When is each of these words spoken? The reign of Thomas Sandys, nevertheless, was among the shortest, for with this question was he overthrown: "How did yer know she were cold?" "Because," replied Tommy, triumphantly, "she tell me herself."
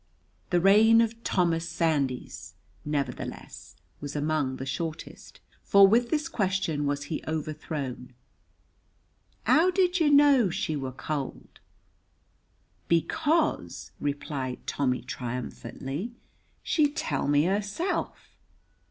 The 0.49 0.59
reign 0.59 0.99
of 0.99 1.23
Thomas 1.23 1.69
Sandys, 1.69 2.55
nevertheless, 2.83 3.75
was 3.99 4.15
among 4.15 4.55
the 4.55 4.65
shortest, 4.65 5.41
for 5.61 5.87
with 5.87 6.09
this 6.09 6.27
question 6.27 6.87
was 6.87 7.03
he 7.03 7.23
overthrown: 7.27 8.15
"How 9.43 9.69
did 9.69 9.99
yer 9.99 10.09
know 10.09 10.49
she 10.49 10.75
were 10.75 10.91
cold?" 10.91 11.59
"Because," 12.87 13.91
replied 13.99 14.65
Tommy, 14.65 15.03
triumphantly, 15.03 16.15
"she 16.63 16.89
tell 16.91 17.27
me 17.27 17.43
herself." 17.43 18.29